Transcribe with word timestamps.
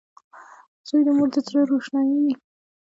•زوی 0.87 1.01
د 1.05 1.09
مور 1.17 1.29
د 1.33 1.37
زړۀ 1.47 1.61
روښنایي 1.71 2.17
وي. 2.23 2.33